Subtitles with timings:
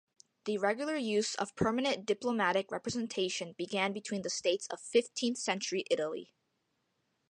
[0.45, 6.33] The regular use of permanent diplomatic representation began between the states of fifteenth-century Italy.